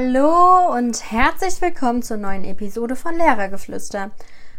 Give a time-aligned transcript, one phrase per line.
[0.00, 4.12] Hallo und herzlich willkommen zur neuen Episode von Lehrergeflüster.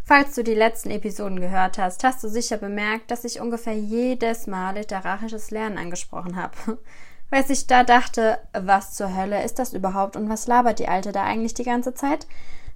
[0.04, 4.48] Falls du die letzten Episoden gehört hast, hast du sicher bemerkt, dass ich ungefähr jedes
[4.48, 6.78] Mal literarisches Lernen angesprochen habe.
[7.30, 11.14] Weil sich da dachte, was zur Hölle ist das überhaupt und was labert die Alte
[11.14, 12.28] da eigentlich die ganze Zeit?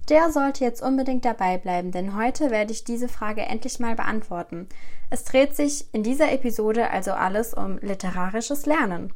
[0.08, 4.70] Der sollte jetzt unbedingt dabei bleiben, denn heute werde ich diese Frage endlich mal beantworten.
[5.10, 9.12] Es dreht sich in dieser Episode also alles um literarisches Lernen.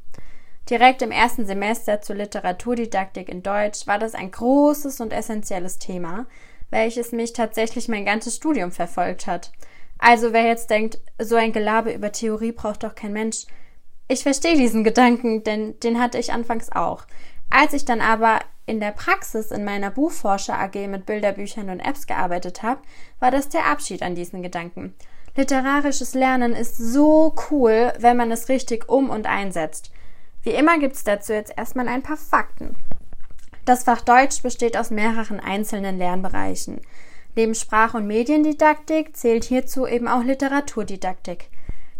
[0.71, 6.27] Direkt im ersten Semester zur Literaturdidaktik in Deutsch war das ein großes und essentielles Thema,
[6.71, 9.51] welches mich tatsächlich mein ganzes Studium verfolgt hat.
[9.99, 13.47] Also wer jetzt denkt, so ein Gelabe über Theorie braucht doch kein Mensch.
[14.09, 17.07] Ich verstehe diesen Gedanken, denn den hatte ich anfangs auch.
[17.49, 22.07] Als ich dann aber in der Praxis in meiner Buchforscher AG mit Bilderbüchern und Apps
[22.07, 22.83] gearbeitet habe,
[23.21, 24.95] war das der Abschied an diesen Gedanken.
[25.35, 29.93] Literarisches Lernen ist so cool, wenn man es richtig um und einsetzt.
[30.49, 32.75] Wie immer gibt es dazu jetzt erstmal ein paar Fakten.
[33.67, 36.81] Das Fach Deutsch besteht aus mehreren einzelnen Lernbereichen.
[37.37, 41.51] Neben Sprach- und Mediendidaktik zählt hierzu eben auch Literaturdidaktik.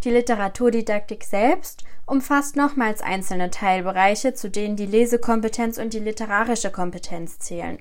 [0.03, 7.39] Die Literaturdidaktik selbst umfasst nochmals einzelne Teilbereiche, zu denen die Lesekompetenz und die literarische Kompetenz
[7.39, 7.79] zählen.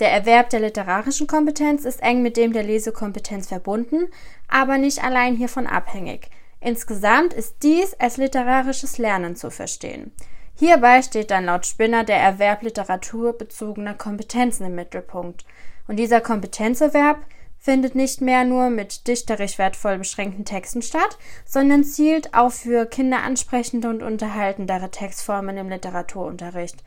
[0.00, 4.08] Der Erwerb der literarischen Kompetenz ist eng mit dem der Lesekompetenz verbunden,
[4.48, 6.30] aber nicht allein hiervon abhängig.
[6.60, 10.12] Insgesamt ist dies als literarisches Lernen zu verstehen.
[10.54, 15.46] Hierbei steht dann laut Spinner der Erwerb literaturbezogener Kompetenzen im Mittelpunkt.
[15.88, 17.18] Und dieser Kompetenzerwerb
[17.58, 23.22] findet nicht mehr nur mit dichterisch wertvoll beschränkten Texten statt, sondern zielt auch für Kinder
[23.22, 26.82] ansprechende und unterhaltendere Textformen im Literaturunterricht.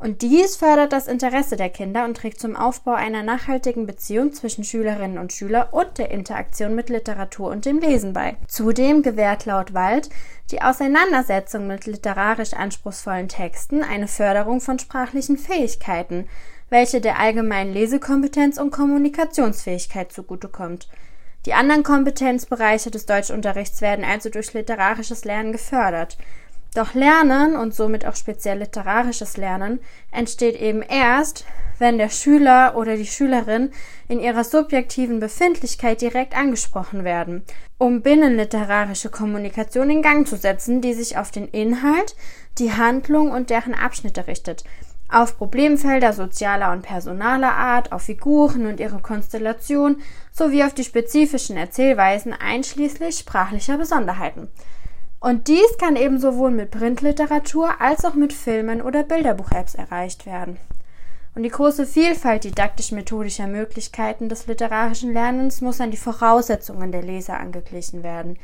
[0.00, 4.64] Und dies fördert das Interesse der Kinder und trägt zum Aufbau einer nachhaltigen Beziehung zwischen
[4.64, 8.36] Schülerinnen und Schülern und der Interaktion mit Literatur und dem Lesen bei.
[8.48, 10.08] Zudem gewährt laut Wald
[10.50, 16.26] die Auseinandersetzung mit literarisch anspruchsvollen Texten eine Förderung von sprachlichen Fähigkeiten,
[16.70, 20.88] welche der allgemeinen Lesekompetenz und Kommunikationsfähigkeit zugutekommt.
[21.44, 26.16] Die anderen Kompetenzbereiche des Deutschunterrichts werden also durch literarisches Lernen gefördert.
[26.74, 29.80] Doch Lernen und somit auch speziell literarisches Lernen
[30.12, 31.44] entsteht eben erst,
[31.80, 33.70] wenn der Schüler oder die Schülerin
[34.06, 37.42] in ihrer subjektiven Befindlichkeit direkt angesprochen werden,
[37.78, 42.14] um binnenliterarische Kommunikation in Gang zu setzen, die sich auf den Inhalt,
[42.58, 44.62] die Handlung und deren Abschnitte richtet,
[45.08, 51.56] auf Problemfelder sozialer und personaler Art, auf Figuren und ihre Konstellation sowie auf die spezifischen
[51.56, 54.48] Erzählweisen einschließlich sprachlicher Besonderheiten.
[55.20, 60.56] Und dies kann eben sowohl mit Printliteratur als auch mit Filmen oder Bilderbuch-Apps erreicht werden.
[61.34, 67.38] Und die große Vielfalt didaktisch-methodischer Möglichkeiten des literarischen Lernens muss an die Voraussetzungen der Leser
[67.38, 68.38] angeglichen werden.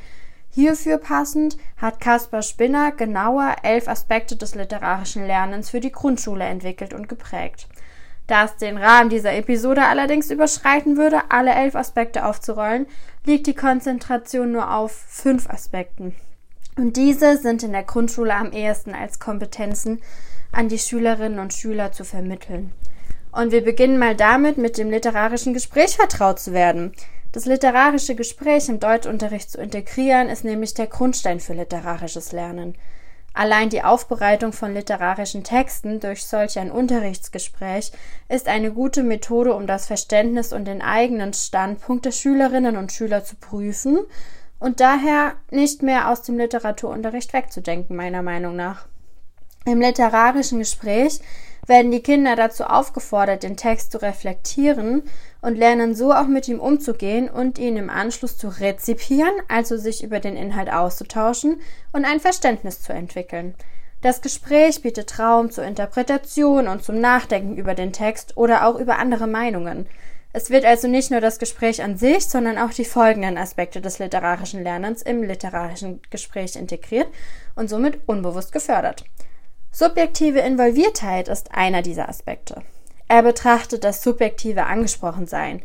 [0.51, 6.95] Hierfür passend hat Caspar Spinner genauer elf Aspekte des literarischen Lernens für die Grundschule entwickelt
[6.95, 7.69] und geprägt.
[8.27, 12.87] Da es den Rahmen dieser Episode allerdings überschreiten würde, alle elf Aspekte aufzurollen,
[13.25, 16.15] liegt die Konzentration nur auf fünf Aspekten.
[16.77, 20.03] Und diese sind in der Grundschule am ehesten als Kompetenzen
[20.53, 22.73] an die Schülerinnen und Schüler zu vermitteln.
[23.33, 26.93] Und wir beginnen mal damit, mit dem literarischen Gespräch vertraut zu werden.
[27.33, 32.77] Das literarische Gespräch im Deutschunterricht zu integrieren, ist nämlich der Grundstein für literarisches Lernen.
[33.35, 37.93] Allein die Aufbereitung von literarischen Texten durch solch ein Unterrichtsgespräch
[38.31, 43.25] ist eine gute Methode, um das Verständnis und den eigenen Standpunkt der Schülerinnen und Schüler
[43.25, 43.99] zu prüfen
[44.59, 48.87] und daher nicht mehr aus dem Literaturunterricht wegzudenken, meiner Meinung nach.
[49.67, 51.21] Im literarischen Gespräch
[51.67, 55.03] werden die Kinder dazu aufgefordert, den Text zu reflektieren
[55.43, 60.05] und lernen so auch mit ihm umzugehen und ihn im Anschluss zu rezipieren, also sich
[60.05, 61.61] über den Inhalt auszutauschen
[61.93, 63.55] und ein Verständnis zu entwickeln.
[64.03, 68.99] Das Gespräch bietet Raum zur Interpretation und zum Nachdenken über den Text oder auch über
[68.99, 69.87] andere Meinungen.
[70.37, 73.99] Es wird also nicht nur das Gespräch an sich, sondern auch die folgenden Aspekte des
[73.99, 77.07] literarischen Lernens im literarischen Gespräch integriert
[77.55, 79.07] und somit unbewusst gefördert.
[79.73, 82.61] Subjektive Involviertheit ist einer dieser Aspekte.
[83.09, 85.63] Er betrachtet das subjektive Angesprochensein.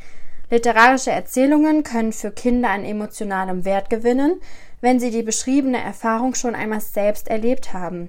[0.49, 4.39] Literarische Erzählungen können für Kinder an emotionalem Wert gewinnen,
[4.79, 8.07] wenn sie die beschriebene Erfahrung schon einmal selbst erlebt haben.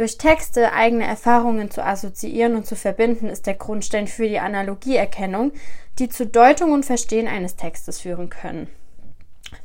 [0.00, 5.52] Durch Texte eigene Erfahrungen zu assoziieren und zu verbinden, ist der Grundstein für die Analogieerkennung,
[6.00, 8.68] die zu Deutung und Verstehen eines Textes führen können.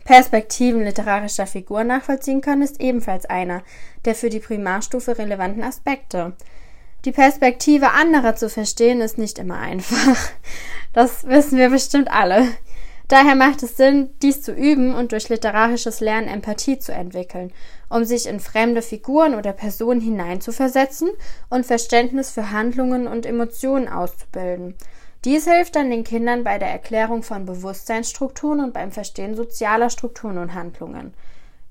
[0.03, 3.63] Perspektiven literarischer Figuren nachvollziehen können ist ebenfalls einer
[4.03, 6.33] der für die Primarstufe relevanten Aspekte.
[7.05, 10.17] Die Perspektive anderer zu verstehen ist nicht immer einfach.
[10.93, 12.47] Das wissen wir bestimmt alle.
[13.07, 17.51] Daher macht es Sinn, dies zu üben und durch literarisches Lernen Empathie zu entwickeln,
[17.89, 21.09] um sich in fremde Figuren oder Personen hineinzuversetzen
[21.49, 24.75] und Verständnis für Handlungen und Emotionen auszubilden.
[25.25, 30.37] Dies hilft dann den Kindern bei der Erklärung von Bewusstseinsstrukturen und beim Verstehen sozialer Strukturen
[30.37, 31.13] und Handlungen.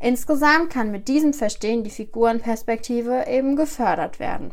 [0.01, 4.51] Insgesamt kann mit diesem Verstehen die Figurenperspektive eben gefördert werden.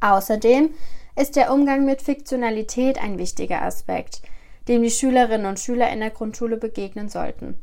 [0.00, 0.70] Außerdem
[1.16, 4.22] ist der Umgang mit Fiktionalität ein wichtiger Aspekt–
[4.68, 7.58] dem die Schülerinnen und Schüler in der Grundschule begegnen sollten.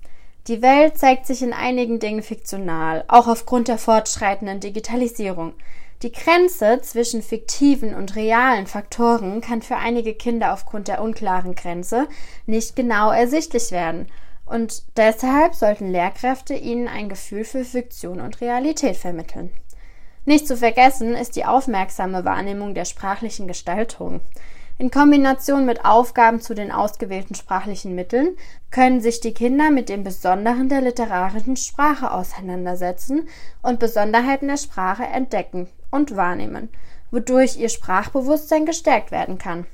[0.47, 5.53] Die Welt zeigt sich in einigen Dingen fiktional, auch aufgrund der fortschreitenden Digitalisierung.
[6.01, 12.07] Die Grenze zwischen fiktiven und realen Faktoren kann für einige Kinder aufgrund der unklaren Grenze
[12.45, 14.07] nicht genau ersichtlich werden.
[14.45, 19.51] Und deshalb sollten Lehrkräfte ihnen ein Gefühl für Fiktion und Realität vermitteln.
[20.25, 24.19] Nicht zu vergessen ist die aufmerksame Wahrnehmung der sprachlichen Gestaltung.
[24.77, 28.35] In Kombination mit Aufgaben zu den ausgewählten sprachlichen Mitteln
[28.69, 33.29] können sich die Kinder mit dem Besonderen der literarischen Sprache auseinandersetzen
[33.61, 36.69] und Besonderheiten der Sprache entdecken und wahrnehmen,
[37.11, 39.65] wodurch ihr Sprachbewusstsein gestärkt werden kann.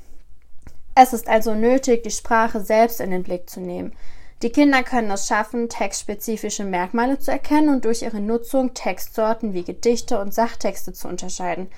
[0.95, 3.93] Es ist also nötig, die Sprache selbst in den Blick zu nehmen.
[4.41, 9.63] Die Kinder können es schaffen, textspezifische Merkmale zu erkennen und durch ihre Nutzung Textsorten wie
[9.63, 11.69] Gedichte und Sachtexte zu unterscheiden.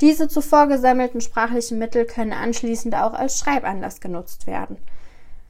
[0.00, 4.78] Diese zuvor gesammelten sprachlichen Mittel können anschließend auch als Schreibanlass genutzt werden.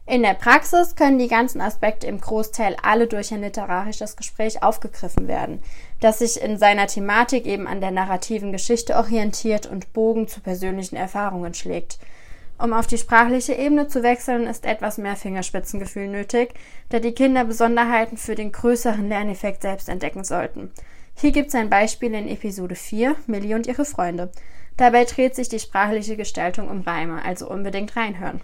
[0.06, 5.28] In der Praxis können die ganzen Aspekte im Großteil alle durch ein literarisches Gespräch aufgegriffen
[5.28, 5.62] werden,
[6.00, 10.96] das sich in seiner Thematik eben an der narrativen Geschichte orientiert und Bogen zu persönlichen
[10.96, 11.98] Erfahrungen schlägt.
[12.58, 16.52] Um auf die sprachliche Ebene zu wechseln, ist etwas mehr Fingerspitzengefühl nötig,
[16.90, 20.70] da die Kinder Besonderheiten für den größeren Lerneffekt selbst entdecken sollten.
[21.16, 24.30] Hier gibt es ein Beispiel in Episode 4, Millie und ihre Freunde.
[24.76, 28.42] Dabei dreht sich die sprachliche Gestaltung um Reime, also unbedingt reinhören.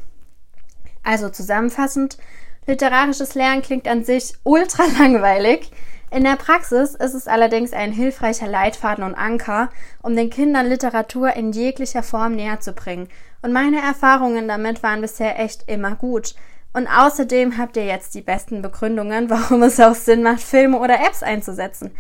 [1.03, 2.19] Also zusammenfassend,
[2.67, 5.71] literarisches Lernen klingt an sich ultra langweilig.
[6.11, 9.71] In der Praxis ist es allerdings ein hilfreicher Leitfaden und Anker,
[10.03, 13.09] um den Kindern Literatur in jeglicher Form näher zu bringen.
[13.43, 16.35] Und meine Erfahrungen damit waren bisher echt immer gut.
[16.73, 20.95] Und außerdem habt ihr jetzt die besten Begründungen, warum es auch Sinn macht, Filme oder
[20.95, 21.93] Apps einzusetzen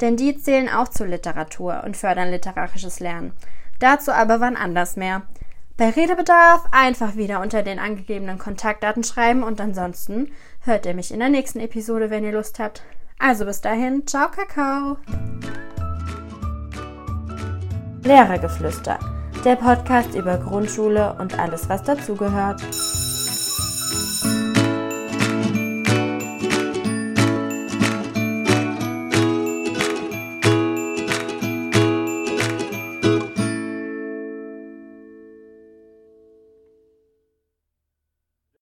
[0.00, 3.32] denn die zählen auch zur Literatur und fördern literarisches Lernen.
[3.78, 5.22] Dazu aber wann anders mehr.
[5.76, 10.30] Bei Redebedarf einfach wieder unter den angegebenen Kontaktdaten schreiben und ansonsten
[10.60, 12.82] hört ihr mich in der nächsten Episode, wenn ihr Lust habt.
[13.18, 14.98] Also bis dahin, ciao Kakao.
[18.04, 19.00] Lehrergeflüster,
[19.44, 22.62] der Podcast über Grundschule und alles, was dazugehört.